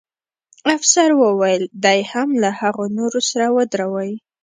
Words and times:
افسر 0.75 1.09
وویل: 1.21 1.63
دی 1.83 1.99
هم 2.11 2.29
له 2.41 2.49
هغه 2.59 2.85
نورو 2.97 3.19
سره 3.29 3.45
ودروئ. 3.55 4.11